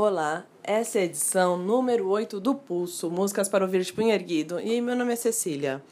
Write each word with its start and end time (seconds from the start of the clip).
Olá, 0.00 0.46
essa 0.62 1.00
é 1.00 1.02
a 1.02 1.04
edição 1.06 1.58
número 1.58 2.06
8 2.06 2.38
do 2.38 2.54
Pulso, 2.54 3.10
Músicas 3.10 3.48
para 3.48 3.64
ouvir 3.64 3.82
de 3.82 3.92
punho 3.92 4.12
erguido, 4.12 4.60
e 4.60 4.80
meu 4.80 4.94
nome 4.94 5.12
é 5.12 5.16
Cecília. 5.16 5.82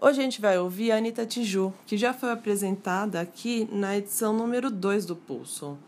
Hoje 0.00 0.18
a 0.18 0.24
gente 0.24 0.40
vai 0.40 0.58
ouvir 0.58 0.90
a 0.90 0.96
Anitta 0.96 1.24
Tiju, 1.24 1.72
que 1.86 1.96
já 1.96 2.12
foi 2.12 2.32
apresentada 2.32 3.20
aqui 3.20 3.68
na 3.70 3.96
edição 3.96 4.32
número 4.32 4.72
2 4.72 5.06
do 5.06 5.14
Pulso. 5.14 5.78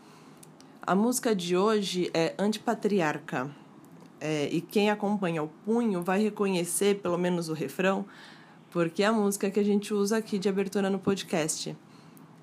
A 0.81 0.95
música 0.95 1.35
de 1.35 1.57
hoje 1.57 2.09
é 2.13 2.33
Antipatriarca, 2.39 3.51
é, 4.21 4.47
e 4.49 4.61
quem 4.61 4.89
acompanha 4.89 5.43
o 5.43 5.49
punho 5.65 6.01
vai 6.01 6.23
reconhecer 6.23 7.01
pelo 7.01 7.17
menos 7.17 7.49
o 7.49 7.53
refrão, 7.53 8.05
porque 8.71 9.03
é 9.03 9.07
a 9.07 9.11
música 9.11 9.51
que 9.51 9.59
a 9.59 9.65
gente 9.65 9.93
usa 9.93 10.15
aqui 10.15 10.39
de 10.39 10.47
abertura 10.47 10.89
no 10.89 10.99
podcast. 10.99 11.75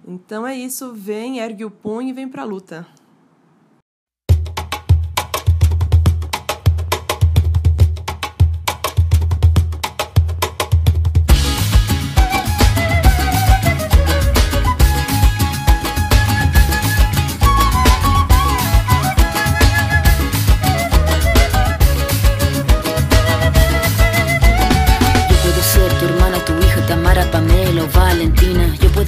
Então 0.06 0.46
é 0.46 0.54
isso, 0.54 0.92
vem, 0.92 1.38
ergue 1.38 1.64
o 1.64 1.70
punho 1.70 2.10
e 2.10 2.12
vem 2.12 2.28
pra 2.28 2.44
luta. 2.44 2.86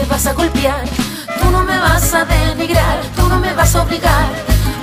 me 0.00 0.06
vas 0.06 0.26
a 0.26 0.32
golpear, 0.32 0.84
tú 1.40 1.50
no 1.50 1.62
me 1.62 1.78
vas 1.78 2.14
a 2.14 2.24
denigrar, 2.24 3.02
tú 3.16 3.28
no 3.28 3.38
me 3.38 3.52
vas 3.52 3.74
a 3.74 3.82
obligar, 3.82 4.28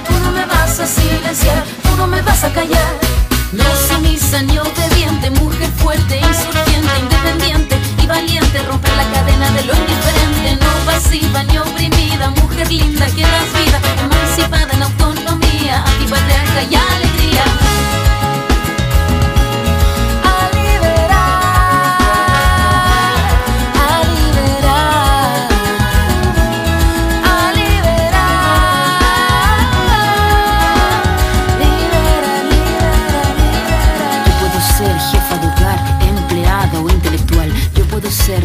tú 0.08 0.14
no 0.24 0.32
me 0.32 0.46
vas 0.46 0.80
a 0.80 0.86
silenciar, 0.86 1.64
tú 1.84 1.98
no 1.98 2.06
me 2.08 2.22
vas 2.22 2.44
a 2.44 2.54
callar. 2.54 2.94
No 3.52 3.64
sumisa 3.88 4.42
ni 4.44 4.60
obediente, 4.60 5.32
mujer 5.32 5.70
fuerte, 5.78 6.20
insurgente, 6.20 7.00
independiente 7.00 7.80
y 8.04 8.06
valiente, 8.06 8.62
romper 8.64 8.97